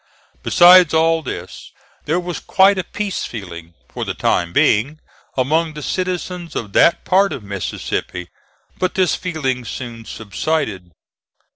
Besides 0.41 0.95
all 0.95 1.21
this 1.21 1.69
there 2.05 2.19
was 2.19 2.39
quite 2.39 2.79
a 2.79 2.83
peace 2.83 3.23
feeling, 3.23 3.75
for 3.87 4.03
the 4.03 4.15
time 4.15 4.51
being, 4.51 4.97
among 5.37 5.75
the 5.75 5.83
citizens 5.83 6.55
of 6.55 6.73
that 6.73 7.05
part 7.05 7.31
of 7.31 7.43
Mississippi, 7.43 8.29
but 8.79 8.95
this 8.95 9.13
feeling 9.13 9.63
soon 9.63 10.03
subsided. 10.05 10.89